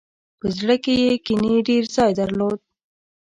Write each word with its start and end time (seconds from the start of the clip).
په 0.39 0.47
زړه 0.57 0.75
کې 0.83 0.93
یې 1.03 1.11
کینې 1.25 1.55
ډېر 1.69 1.83
ځای 1.95 2.11
درلود. 2.19 2.59